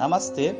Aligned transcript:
Namastê, 0.00 0.56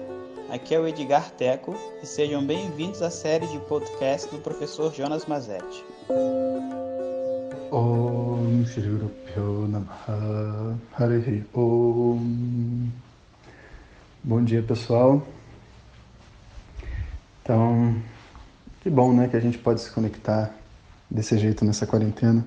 aqui 0.51 0.75
é 0.75 0.79
o 0.79 0.87
Edgar 0.87 1.31
Teco 1.31 1.75
e 2.03 2.07
sejam 2.07 2.47
bem-vindos 2.47 3.01
à 3.01 3.09
série 3.09 3.47
de 3.47 3.59
podcast 3.61 4.31
do 4.31 4.37
professor 4.37 4.93
Jonas 4.93 5.25
Mazetti. 5.25 5.83
Om 7.73 8.67
Shri 8.67 8.91
Om 11.55 12.89
Bom 14.23 14.45
dia 14.45 14.63
pessoal. 14.63 15.27
Então, 17.43 17.97
que 18.83 18.91
bom 18.91 19.15
né, 19.15 19.27
que 19.27 19.39
a 19.39 19.41
gente 19.41 19.57
pode 19.57 19.81
se 19.81 19.91
conectar 19.91 20.55
desse 21.11 21.39
jeito 21.39 21.65
nessa 21.65 21.87
quarentena. 21.87 22.45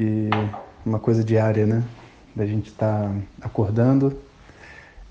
E 0.00 0.30
uma 0.82 0.98
coisa 0.98 1.22
diária, 1.22 1.66
né? 1.66 1.84
Da 2.34 2.46
gente 2.46 2.70
estar 2.70 3.02
tá 3.02 3.14
acordando, 3.42 4.18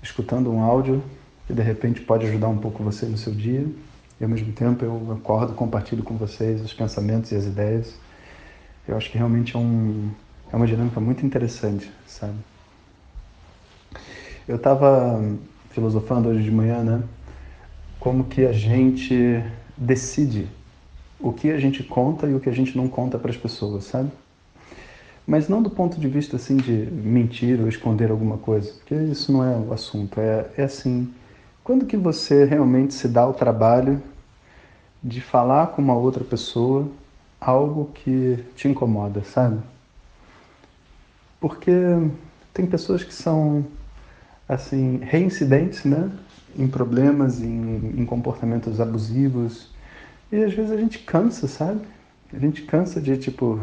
escutando 0.04 0.52
um 0.52 0.62
áudio 0.62 1.02
que 1.46 1.52
de 1.52 1.62
repente 1.62 2.00
pode 2.00 2.26
ajudar 2.26 2.48
um 2.48 2.58
pouco 2.58 2.82
você 2.82 3.06
no 3.06 3.16
seu 3.16 3.34
dia. 3.34 3.66
E 4.20 4.24
ao 4.24 4.30
mesmo 4.30 4.52
tempo 4.52 4.84
eu 4.84 5.12
acordo, 5.12 5.54
compartilho 5.54 6.02
com 6.02 6.16
vocês 6.16 6.60
os 6.60 6.72
pensamentos 6.72 7.32
e 7.32 7.36
as 7.36 7.44
ideias. 7.44 7.94
Eu 8.86 8.96
acho 8.96 9.10
que 9.10 9.18
realmente 9.18 9.56
é, 9.56 9.58
um, 9.58 10.10
é 10.52 10.56
uma 10.56 10.66
dinâmica 10.66 11.00
muito 11.00 11.24
interessante, 11.24 11.90
sabe? 12.06 12.36
Eu 14.46 14.56
estava 14.56 15.20
filosofando 15.70 16.28
hoje 16.28 16.42
de 16.42 16.50
manhã, 16.50 16.82
né? 16.84 17.02
Como 17.98 18.24
que 18.24 18.44
a 18.44 18.52
gente 18.52 19.42
decide 19.76 20.46
o 21.18 21.32
que 21.32 21.50
a 21.50 21.58
gente 21.58 21.82
conta 21.82 22.26
e 22.26 22.34
o 22.34 22.40
que 22.40 22.50
a 22.50 22.52
gente 22.52 22.76
não 22.76 22.86
conta 22.86 23.18
para 23.18 23.30
as 23.30 23.36
pessoas, 23.36 23.84
sabe? 23.84 24.10
Mas 25.26 25.48
não 25.48 25.62
do 25.62 25.70
ponto 25.70 25.98
de 25.98 26.06
vista 26.06 26.36
assim 26.36 26.56
de 26.56 26.72
mentir 26.72 27.60
ou 27.60 27.68
esconder 27.68 28.10
alguma 28.10 28.36
coisa, 28.36 28.72
porque 28.72 28.94
isso 28.94 29.32
não 29.32 29.42
é 29.42 29.56
o 29.56 29.72
assunto. 29.72 30.20
É, 30.20 30.46
é 30.56 30.64
assim, 30.64 31.12
quando 31.62 31.86
que 31.86 31.96
você 31.96 32.44
realmente 32.44 32.92
se 32.92 33.08
dá 33.08 33.26
o 33.26 33.32
trabalho 33.32 34.02
de 35.02 35.20
falar 35.20 35.68
com 35.68 35.82
uma 35.82 35.94
outra 35.94 36.22
pessoa 36.22 36.88
algo 37.40 37.90
que 37.94 38.38
te 38.54 38.68
incomoda, 38.68 39.22
sabe? 39.24 39.60
Porque 41.40 41.72
tem 42.52 42.66
pessoas 42.66 43.04
que 43.04 43.12
são 43.12 43.66
assim 44.48 45.00
reincidentes, 45.02 45.84
né, 45.84 46.10
em 46.56 46.68
problemas, 46.68 47.42
em, 47.42 47.94
em 47.98 48.04
comportamentos 48.06 48.80
abusivos 48.80 49.70
e 50.30 50.42
às 50.42 50.52
vezes 50.52 50.70
a 50.70 50.76
gente 50.76 50.98
cansa, 51.00 51.46
sabe? 51.46 51.80
A 52.32 52.38
gente 52.38 52.62
cansa 52.62 53.00
de 53.00 53.16
tipo 53.16 53.60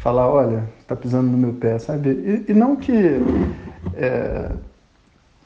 falar, 0.00 0.28
olha, 0.28 0.64
tá 0.86 0.96
pisando 0.96 1.30
no 1.30 1.36
meu 1.36 1.52
pé, 1.52 1.78
sabe? 1.78 2.08
E, 2.10 2.50
e 2.50 2.54
não 2.54 2.74
que, 2.74 2.92
é, 3.94 4.50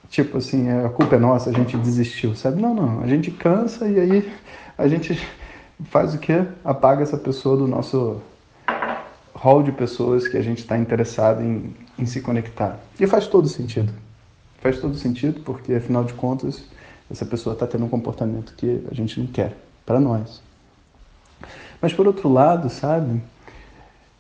tipo 0.09 0.39
assim, 0.39 0.71
a 0.71 0.89
culpa 0.89 1.17
é 1.17 1.19
nossa, 1.19 1.51
a 1.51 1.53
gente 1.53 1.77
desistiu, 1.77 2.37
sabe? 2.37 2.63
Não, 2.63 2.73
não, 2.73 3.03
a 3.03 3.07
gente 3.07 3.33
cansa 3.33 3.87
e 3.87 3.99
aí 3.99 4.33
a 4.79 4.87
gente 4.87 5.21
faz 5.91 6.15
o 6.15 6.19
quê? 6.19 6.45
Apaga 6.65 7.03
essa 7.03 7.19
pessoa 7.19 7.57
do 7.57 7.67
nosso 7.67 8.21
hall 9.35 9.63
de 9.63 9.73
pessoas 9.73 10.29
que 10.29 10.37
a 10.37 10.43
gente 10.43 10.59
está 10.59 10.79
interessado 10.79 11.43
em, 11.43 11.75
em 11.99 12.07
se 12.07 12.21
conectar. 12.21 12.79
E 12.99 13.07
faz 13.09 13.27
todo 13.27 13.49
sentido. 13.49 13.93
Faz 14.61 14.79
todo 14.79 14.95
sentido 14.97 15.41
porque, 15.41 15.75
afinal 15.75 16.05
de 16.05 16.15
contas, 16.15 16.65
essa 17.11 17.27
pessoa 17.27 17.55
está 17.55 17.67
tendo 17.67 17.85
um 17.85 17.89
comportamento 17.89 18.55
que 18.57 18.85
a 18.89 18.95
gente 18.95 19.19
não 19.19 19.27
quer 19.27 19.57
para 19.85 19.99
nós. 19.99 20.41
Mas 21.83 21.93
por 21.93 22.07
outro 22.07 22.33
lado, 22.33 22.71
sabe, 22.71 23.21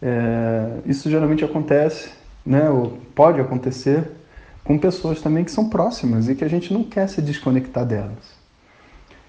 é, 0.06 0.80
isso 0.84 1.08
geralmente 1.08 1.42
acontece, 1.42 2.10
né, 2.44 2.68
ou 2.68 2.98
pode 3.14 3.40
acontecer 3.40 4.10
com 4.62 4.78
pessoas 4.78 5.22
também 5.22 5.44
que 5.44 5.50
são 5.50 5.70
próximas 5.70 6.28
e 6.28 6.34
que 6.34 6.44
a 6.44 6.48
gente 6.48 6.74
não 6.74 6.84
quer 6.84 7.08
se 7.08 7.22
desconectar 7.22 7.86
delas. 7.86 8.34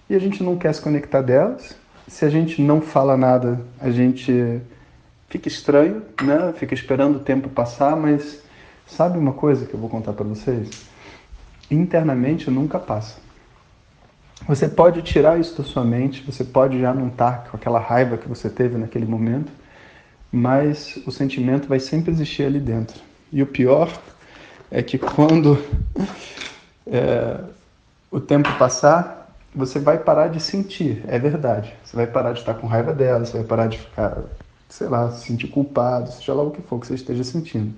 E 0.10 0.16
a 0.16 0.20
gente 0.20 0.44
não 0.44 0.58
quer 0.58 0.74
se 0.74 0.82
conectar 0.82 1.22
delas. 1.22 1.76
Se 2.08 2.26
a 2.26 2.30
gente 2.30 2.62
não 2.62 2.82
fala 2.82 3.16
nada, 3.16 3.62
a 3.80 3.90
gente 3.90 4.62
fica 5.30 5.48
estranho, 5.48 6.04
né? 6.22 6.54
Fica 6.56 6.74
esperando 6.74 7.16
o 7.16 7.20
tempo 7.20 7.50
passar, 7.50 7.96
mas 7.96 8.44
sabe 8.86 9.18
uma 9.18 9.34
coisa 9.34 9.66
que 9.66 9.74
eu 9.74 9.80
vou 9.80 9.90
contar 9.90 10.14
para 10.14 10.26
vocês? 10.26 10.86
Internamente 11.72 12.52
nunca 12.52 12.78
passa. 12.80 13.18
Você 14.48 14.68
pode 14.68 15.02
tirar 15.02 15.40
isso 15.40 15.58
da 15.58 15.64
sua 15.64 15.84
mente, 15.84 16.22
você 16.22 16.44
pode 16.44 16.80
já 16.80 16.94
não 16.94 17.08
estar 17.08 17.46
com 17.50 17.58
aquela 17.58 17.80
raiva 17.80 18.18
que 18.18 18.28
você 18.28 18.50
teve 18.50 18.78
naquele 18.78 19.06
momento, 19.06 19.52
mas 20.36 21.00
o 21.08 21.12
sentimento 21.12 21.66
vai 21.66 21.80
sempre 21.80 22.12
existir 22.12 22.44
ali 22.44 22.60
dentro. 22.60 23.00
E 23.32 23.42
o 23.42 23.48
pior 23.48 23.90
é 24.70 24.84
que 24.84 24.98
quando 24.98 25.58
é, 26.86 27.40
o 28.12 28.20
tempo 28.20 28.52
passar, 28.58 29.34
você 29.56 29.80
vai 29.80 29.98
parar 29.98 30.28
de 30.28 30.42
sentir, 30.42 31.02
é 31.08 31.18
verdade. 31.18 31.74
Você 31.86 31.96
vai 31.96 32.06
parar 32.06 32.34
de 32.34 32.40
estar 32.40 32.54
com 32.56 32.68
raiva 32.68 32.94
dela, 32.94 33.26
você 33.26 33.38
vai 33.38 33.48
parar 33.48 33.68
de 33.68 33.78
ficar, 33.78 34.24
sei 34.68 34.90
lá, 34.90 35.10
se 35.10 35.26
sentir 35.26 35.48
culpado, 35.48 36.12
seja 36.12 36.34
lá 36.34 36.44
o 36.44 36.52
que 36.52 36.62
for 36.62 36.82
que 36.82 36.88
você 36.88 36.96
esteja 36.96 37.24
sentindo. 37.24 37.74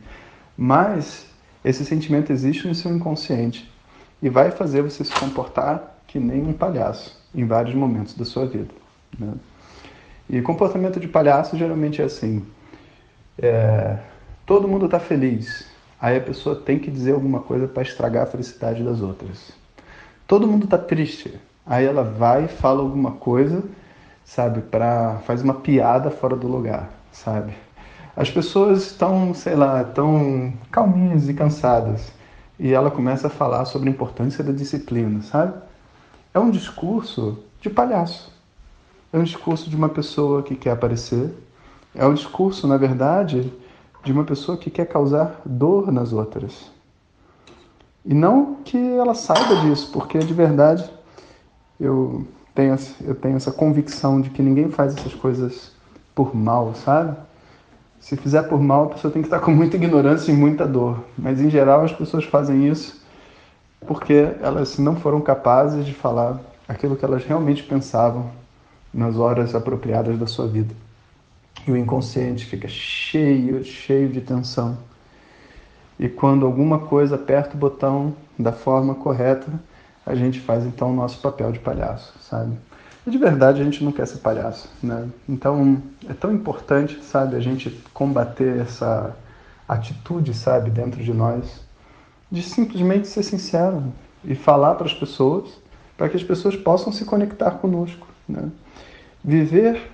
Mas 0.58 1.28
esse 1.64 1.86
sentimento 1.86 2.32
existe 2.32 2.68
no 2.68 2.74
seu 2.74 2.92
inconsciente 2.92 3.72
e 4.20 4.30
vai 4.30 4.50
fazer 4.50 4.82
você 4.82 5.04
se 5.04 5.14
comportar 5.14 6.02
que 6.08 6.18
nem 6.18 6.42
um 6.42 6.54
palhaço 6.54 7.24
em 7.36 7.46
vários 7.46 7.76
momentos 7.76 8.16
da 8.16 8.26
sua 8.26 8.48
vida. 8.48 8.74
Né? 9.20 9.32
E 10.30 10.42
comportamento 10.42 11.00
de 11.00 11.08
palhaço 11.08 11.58
geralmente 11.58 12.02
é 12.02 12.06
assim: 12.06 12.46
é, 13.38 13.98
todo 14.46 14.68
mundo 14.68 14.86
está 14.86 15.00
feliz, 15.00 15.66
aí 16.02 16.18
a 16.18 16.22
pessoa 16.22 16.56
tem 16.56 16.78
que 16.78 16.92
dizer 16.92 17.14
alguma 17.14 17.40
coisa 17.40 17.68
para 17.68 17.84
estragar 17.84 18.24
a 18.24 18.28
felicidade 18.28 18.84
das 18.84 19.02
outras. 19.02 19.52
Todo 20.28 20.48
mundo 20.48 20.66
está 20.66 20.78
triste, 20.78 21.40
aí 21.66 21.86
ela 21.86 22.04
vai 22.04 22.46
e 22.46 22.48
fala 22.50 22.82
alguma 22.82 23.12
coisa, 23.12 23.64
sabe, 24.26 24.62
para 24.62 25.20
faz 25.26 25.42
uma 25.42 25.54
piada 25.54 26.12
fora 26.12 26.36
do 26.36 26.48
lugar, 26.48 26.90
sabe? 27.12 27.54
As 28.14 28.30
pessoas 28.30 28.84
estão, 28.84 29.34
sei 29.34 29.56
lá, 29.56 29.84
tão 29.84 30.52
calminhas 30.72 31.30
e 31.30 31.34
cansadas, 31.34 32.12
e 32.60 32.74
ela 32.74 32.92
começa 32.92 33.28
a 33.28 33.30
falar 33.30 33.64
sobre 33.66 33.88
a 33.88 33.92
importância 33.92 34.44
da 34.44 34.52
disciplina, 34.52 35.22
sabe? 35.22 35.54
É 36.34 36.40
um 36.40 36.50
discurso 36.50 37.44
de 37.62 37.70
palhaço. 37.70 38.37
É 39.12 39.18
um 39.18 39.24
discurso 39.24 39.70
de 39.70 39.76
uma 39.76 39.90
pessoa 39.90 40.44
que 40.44 40.56
quer 40.56 40.72
aparecer. 40.72 41.34
É 41.96 42.06
um 42.06 42.14
discurso, 42.14 42.68
na 42.68 42.78
verdade, 42.78 43.54
de 44.04 44.12
uma 44.12 44.24
pessoa 44.24 44.58
que 44.58 44.70
quer 44.70 44.86
causar 44.86 45.42
dor 45.46 45.92
nas 45.92 46.12
outras. 46.12 46.72
E 48.06 48.14
não 48.14 48.56
que 48.64 48.78
ela 48.78 49.14
saiba 49.14 49.56
disso, 49.62 49.92
porque 49.92 50.20
de 50.20 50.34
verdade 50.34 50.90
eu 51.80 52.26
tenho, 52.56 52.76
eu 53.02 53.16
tenho 53.16 53.36
essa 53.36 53.52
convicção 53.52 54.22
de 54.22 54.30
que 54.30 54.42
ninguém 54.42 54.70
faz 54.72 54.96
essas 54.98 55.14
coisas 55.14 55.72
por 56.16 56.36
mal, 56.36 56.74
sabe? 56.74 57.18
Se 58.00 58.16
fizer 58.16 58.44
por 58.44 58.62
mal, 58.62 58.86
a 58.86 58.90
pessoa 58.90 59.12
tem 59.12 59.22
que 59.22 59.28
estar 59.28 59.40
com 59.40 59.52
muita 59.52 59.76
ignorância 59.76 60.32
e 60.32 60.36
muita 60.36 60.66
dor. 60.66 61.04
Mas 61.18 61.42
em 61.42 61.50
geral 61.50 61.84
as 61.84 61.92
pessoas 61.92 62.24
fazem 62.26 62.68
isso 62.68 63.02
porque 63.86 64.36
elas 64.42 64.78
não 64.78 64.96
foram 64.96 65.22
capazes 65.22 65.86
de 65.86 65.94
falar 65.94 66.40
aquilo 66.68 66.96
que 66.96 67.06
elas 67.06 67.24
realmente 67.26 67.64
pensavam 67.64 68.32
nas 68.94 69.18
horas 69.18 69.56
apropriadas 69.56 70.18
da 70.18 70.28
sua 70.28 70.48
vida. 70.48 70.74
E 71.68 71.72
o 71.72 71.78
inconsciente 71.78 72.46
fica 72.46 72.68
cheio, 72.68 73.64
cheio 73.64 74.10
de 74.10 74.22
tensão. 74.22 74.78
E 76.00 76.08
quando 76.08 76.46
alguma 76.46 76.80
coisa 76.80 77.16
aperta 77.16 77.56
o 77.56 77.58
botão 77.58 78.16
da 78.38 78.52
forma 78.52 78.96
correta, 78.96 79.52
a 80.06 80.16
gente 80.16 80.40
faz 80.40 80.66
então 80.66 80.92
o 80.92 80.96
nosso 80.96 81.20
papel 81.20 81.52
de 81.52 81.60
palhaço, 81.60 82.14
sabe? 82.22 82.58
E 83.06 83.10
de 83.10 83.18
verdade 83.18 83.62
a 83.62 83.64
gente 83.64 83.84
não 83.84 83.92
quer 83.92 84.06
ser 84.06 84.20
palhaço, 84.20 84.70
né? 84.82 85.08
Então 85.28 85.82
é 86.08 86.14
tão 86.14 86.32
importante, 86.32 87.04
sabe, 87.04 87.36
a 87.36 87.40
gente 87.40 87.70
combater 87.94 88.60
essa 88.60 89.16
atitude, 89.68 90.34
sabe, 90.34 90.70
dentro 90.70 91.04
de 91.04 91.14
nós, 91.14 91.62
de 92.32 92.42
simplesmente 92.44 93.08
ser 93.08 93.24
sincero 93.24 93.84
e 94.24 94.36
falar 94.36 94.76
para 94.76 94.86
as 94.86 94.94
pessoas, 94.94 95.50
para 95.98 96.08
que 96.10 96.16
as 96.16 96.24
pessoas 96.24 96.56
possam 96.56 96.92
se 96.92 97.06
conectar 97.06 97.52
conosco. 97.52 98.08
Né? 98.28 98.50
Viver, 99.24 99.92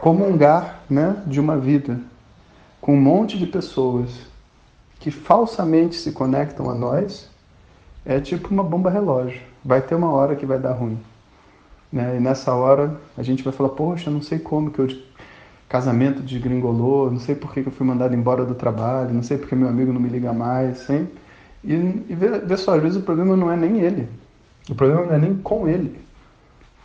comungar 0.00 0.80
né, 0.88 1.22
de 1.26 1.40
uma 1.40 1.56
vida 1.56 1.98
com 2.80 2.94
um 2.94 3.00
monte 3.00 3.38
de 3.38 3.46
pessoas 3.46 4.26
que 4.98 5.10
falsamente 5.10 5.96
se 5.96 6.12
conectam 6.12 6.70
a 6.70 6.74
nós 6.74 7.30
é 8.04 8.20
tipo 8.20 8.48
uma 8.48 8.62
bomba 8.62 8.90
relógio. 8.90 9.40
Vai 9.64 9.80
ter 9.82 9.94
uma 9.94 10.10
hora 10.10 10.36
que 10.36 10.46
vai 10.46 10.58
dar 10.58 10.72
ruim. 10.72 10.98
Né? 11.92 12.16
E 12.16 12.20
nessa 12.20 12.54
hora 12.54 12.98
a 13.16 13.22
gente 13.22 13.42
vai 13.42 13.52
falar, 13.52 13.70
poxa, 13.70 14.10
não 14.10 14.22
sei 14.22 14.38
como 14.38 14.70
que 14.70 14.78
eu 14.78 14.88
casamento 15.70 16.20
desgringolou, 16.20 17.12
não 17.12 17.20
sei 17.20 17.36
por 17.36 17.54
que 17.54 17.60
eu 17.60 17.70
fui 17.70 17.86
mandado 17.86 18.12
embora 18.12 18.44
do 18.44 18.56
trabalho, 18.56 19.14
não 19.14 19.22
sei 19.22 19.38
porque 19.38 19.54
meu 19.54 19.68
amigo 19.68 19.92
não 19.92 20.00
me 20.00 20.08
liga 20.08 20.32
mais, 20.32 20.90
hein? 20.90 21.08
E, 21.62 21.72
e 21.72 22.14
vê, 22.14 22.40
vê 22.40 22.56
só, 22.56 22.74
às 22.74 22.82
vezes 22.82 22.98
o 22.98 23.02
problema 23.02 23.36
não 23.36 23.52
é 23.52 23.56
nem 23.56 23.78
ele, 23.78 24.08
o 24.68 24.74
problema 24.74 25.06
não 25.06 25.14
é 25.14 25.18
nem 25.18 25.36
com 25.36 25.68
ele, 25.68 25.96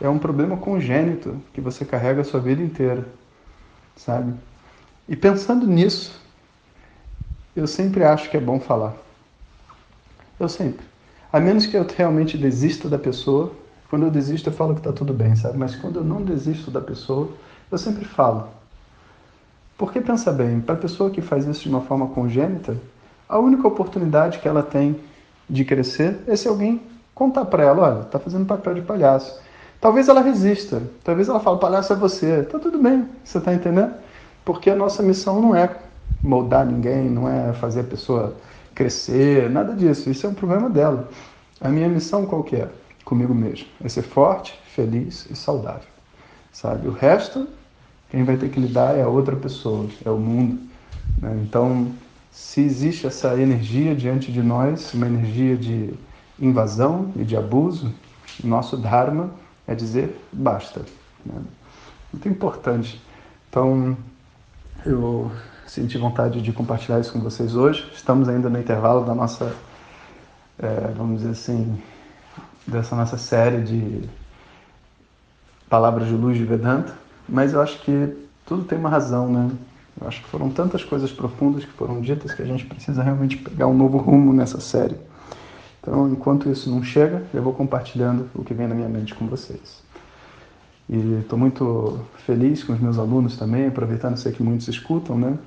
é 0.00 0.08
um 0.08 0.18
problema 0.18 0.56
congênito 0.56 1.40
que 1.52 1.60
você 1.60 1.84
carrega 1.84 2.20
a 2.20 2.24
sua 2.24 2.40
vida 2.40 2.62
inteira, 2.62 3.06
sabe? 3.96 4.34
E 5.08 5.16
pensando 5.16 5.66
nisso, 5.66 6.20
eu 7.54 7.66
sempre 7.66 8.04
acho 8.04 8.30
que 8.30 8.36
é 8.36 8.40
bom 8.40 8.60
falar. 8.60 8.94
Eu 10.38 10.48
sempre. 10.48 10.84
A 11.32 11.40
menos 11.40 11.66
que 11.66 11.76
eu 11.76 11.86
realmente 11.96 12.36
desista 12.36 12.88
da 12.88 12.98
pessoa. 12.98 13.52
Quando 13.88 14.04
eu 14.04 14.10
desisto, 14.10 14.50
eu 14.50 14.52
falo 14.52 14.74
que 14.74 14.80
está 14.80 14.92
tudo 14.92 15.14
bem, 15.14 15.36
sabe? 15.36 15.56
Mas 15.56 15.76
quando 15.76 15.96
eu 15.96 16.04
não 16.04 16.22
desisto 16.22 16.70
da 16.70 16.80
pessoa, 16.80 17.30
eu 17.70 17.78
sempre 17.78 18.04
falo. 18.04 18.48
Porque 19.78 20.00
pensa 20.00 20.32
bem, 20.32 20.60
para 20.60 20.74
a 20.74 20.78
pessoa 20.78 21.10
que 21.10 21.20
faz 21.20 21.46
isso 21.46 21.62
de 21.62 21.68
uma 21.68 21.82
forma 21.82 22.08
congênita, 22.08 22.76
a 23.28 23.38
única 23.38 23.66
oportunidade 23.66 24.38
que 24.38 24.48
ela 24.48 24.62
tem 24.62 24.98
de 25.48 25.64
crescer 25.64 26.18
é 26.26 26.34
se 26.34 26.48
alguém 26.48 26.82
contar 27.14 27.44
para 27.44 27.64
ela, 27.64 27.82
olha, 27.82 28.00
está 28.02 28.18
fazendo 28.18 28.46
papel 28.46 28.74
de 28.74 28.82
palhaço. 28.82 29.40
Talvez 29.80 30.08
ela 30.08 30.20
resista, 30.20 30.82
talvez 31.04 31.28
ela 31.28 31.38
fale, 31.38 31.58
palhaço 31.58 31.92
é 31.92 31.96
você. 31.96 32.42
Tá 32.44 32.58
tudo 32.58 32.78
bem, 32.78 33.08
você 33.22 33.38
está 33.38 33.52
entendendo? 33.52 33.94
Porque 34.44 34.70
a 34.70 34.76
nossa 34.76 35.02
missão 35.02 35.40
não 35.40 35.54
é 35.54 35.76
moldar 36.22 36.64
ninguém, 36.64 37.10
não 37.10 37.28
é 37.28 37.52
fazer 37.52 37.80
a 37.80 37.84
pessoa 37.84 38.36
crescer, 38.74 39.50
nada 39.50 39.74
disso. 39.74 40.08
Isso 40.10 40.26
é 40.26 40.30
um 40.30 40.34
problema 40.34 40.70
dela. 40.70 41.08
A 41.60 41.68
minha 41.68 41.88
missão 41.88 42.26
qual 42.26 42.42
que 42.42 42.56
é? 42.56 42.68
Comigo 43.04 43.34
mesmo. 43.34 43.66
É 43.82 43.88
ser 43.88 44.02
forte, 44.02 44.58
feliz 44.74 45.26
e 45.30 45.36
saudável. 45.36 45.88
Sabe? 46.52 46.88
O 46.88 46.92
resto, 46.92 47.46
quem 48.10 48.24
vai 48.24 48.36
ter 48.36 48.48
que 48.48 48.58
lidar 48.58 48.96
é 48.96 49.02
a 49.02 49.08
outra 49.08 49.36
pessoa, 49.36 49.86
é 50.04 50.10
o 50.10 50.16
mundo. 50.16 50.58
Né? 51.20 51.38
Então, 51.42 51.92
se 52.30 52.60
existe 52.60 53.06
essa 53.06 53.34
energia 53.40 53.94
diante 53.94 54.30
de 54.32 54.42
nós, 54.42 54.92
uma 54.94 55.06
energia 55.06 55.56
de 55.56 55.94
invasão 56.38 57.12
e 57.16 57.24
de 57.24 57.36
abuso, 57.36 57.92
nosso 58.44 58.76
Dharma 58.76 59.30
é 59.66 59.74
dizer 59.74 60.20
basta. 60.32 60.80
Né? 61.24 61.40
Muito 62.12 62.28
importante. 62.28 63.00
Então, 63.48 63.96
eu 64.84 65.30
senti 65.66 65.98
vontade 65.98 66.40
de 66.40 66.52
compartilhar 66.52 67.00
isso 67.00 67.12
com 67.12 67.20
vocês 67.20 67.54
hoje. 67.54 67.90
Estamos 67.94 68.28
ainda 68.28 68.48
no 68.48 68.58
intervalo 68.58 69.04
da 69.04 69.14
nossa, 69.14 69.54
é, 70.58 70.92
vamos 70.96 71.18
dizer 71.18 71.30
assim, 71.30 71.82
dessa 72.66 72.94
nossa 72.94 73.18
série 73.18 73.62
de 73.62 74.08
palavras 75.68 76.06
de 76.06 76.14
luz 76.14 76.36
de 76.36 76.44
Vedanta, 76.44 76.94
mas 77.28 77.52
eu 77.52 77.60
acho 77.60 77.80
que 77.82 78.16
tudo 78.44 78.64
tem 78.64 78.78
uma 78.78 78.88
razão, 78.88 79.30
né? 79.30 79.50
Eu 80.00 80.06
acho 80.06 80.22
que 80.22 80.28
foram 80.28 80.50
tantas 80.50 80.84
coisas 80.84 81.10
profundas 81.10 81.64
que 81.64 81.72
foram 81.72 82.00
ditas 82.00 82.32
que 82.32 82.42
a 82.42 82.46
gente 82.46 82.64
precisa 82.66 83.02
realmente 83.02 83.36
pegar 83.36 83.66
um 83.66 83.76
novo 83.76 83.98
rumo 83.98 84.32
nessa 84.32 84.60
série. 84.60 84.96
Então, 85.86 86.10
enquanto 86.10 86.50
isso 86.50 86.68
não 86.68 86.82
chega, 86.82 87.22
eu 87.32 87.40
vou 87.40 87.52
compartilhando 87.52 88.28
o 88.34 88.42
que 88.42 88.52
vem 88.52 88.66
na 88.66 88.74
minha 88.74 88.88
mente 88.88 89.14
com 89.14 89.28
vocês. 89.28 89.84
E 90.88 91.20
estou 91.20 91.38
muito 91.38 92.00
feliz 92.26 92.64
com 92.64 92.72
os 92.72 92.80
meus 92.80 92.98
alunos 92.98 93.36
também, 93.36 93.68
aproveitando, 93.68 94.16
sei 94.16 94.32
que 94.32 94.42
muitos 94.42 94.66
escutam, 94.66 95.16
né? 95.16 95.38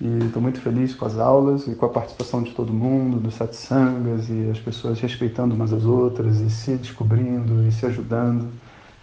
E 0.00 0.26
estou 0.26 0.40
muito 0.40 0.60
feliz 0.60 0.94
com 0.94 1.04
as 1.04 1.18
aulas 1.18 1.66
e 1.66 1.74
com 1.74 1.84
a 1.84 1.88
participação 1.88 2.44
de 2.44 2.52
todo 2.52 2.72
mundo, 2.72 3.18
dos 3.18 3.34
satsangas 3.34 4.28
e 4.28 4.50
as 4.50 4.58
pessoas 4.60 5.00
respeitando 5.00 5.52
umas 5.52 5.72
às 5.72 5.84
outras 5.84 6.38
e 6.40 6.48
se 6.48 6.76
descobrindo 6.76 7.66
e 7.66 7.72
se 7.72 7.86
ajudando. 7.86 8.48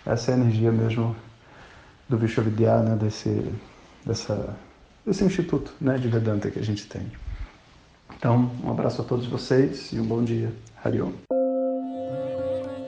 Essa 0.05 0.31
é 0.31 0.33
a 0.35 0.37
energia 0.37 0.71
mesmo 0.71 1.13
do 2.07 2.17
Vishwavidya, 2.17 2.79
né? 2.83 2.95
Desse, 2.95 3.51
dessa, 4.05 4.55
desse 5.05 5.25
instituto 5.25 5.73
né? 5.81 5.97
de 5.97 6.07
Vedanta 6.07 6.49
que 6.49 6.59
a 6.59 6.63
gente 6.63 6.87
tem. 6.87 7.05
Então, 8.17 8.51
um 8.63 8.71
abraço 8.71 9.01
a 9.01 9.05
todos 9.05 9.25
vocês 9.27 9.91
e 9.91 9.99
um 9.99 10.05
bom 10.05 10.23
dia. 10.23 10.51
Hariom. 10.83 11.11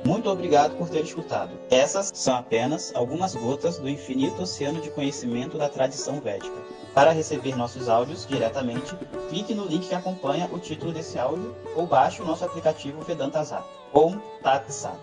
Muito 0.06 0.30
obrigado 0.30 0.78
por 0.78 0.88
ter 0.88 1.04
escutado. 1.04 1.52
Essas 1.72 2.12
são 2.14 2.36
apenas 2.36 2.94
algumas 2.96 3.34
gotas 3.34 3.80
do 3.80 3.90
infinito 3.90 4.44
oceano 4.44 4.80
de 4.80 4.92
conhecimento 4.92 5.58
da 5.58 5.68
tradição 5.68 6.20
védica. 6.20 6.56
Para 6.94 7.12
receber 7.12 7.56
nossos 7.58 7.90
áudios 7.90 8.26
diretamente, 8.28 8.96
clique 9.30 9.54
no 9.54 9.66
link 9.66 9.88
que 9.88 9.96
acompanha 9.96 10.48
o 10.54 10.60
título 10.60 10.94
desse 10.94 11.18
áudio 11.18 11.56
ou 11.76 11.88
baixe 11.88 12.22
o 12.22 12.26
nosso 12.26 12.46
aplicativo 12.46 13.02
Vedanta 13.02 13.44
Zap. 13.44 13.68
Om 13.94 14.18
Tat 14.44 14.72
Sat. 14.72 15.00